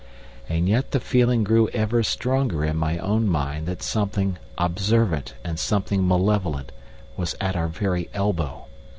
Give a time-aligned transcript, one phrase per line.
[0.49, 5.59] And yet the feeling grew ever stronger in my own mind that something observant and
[5.59, 6.71] something malevolent
[7.15, 8.65] was at our very elbow.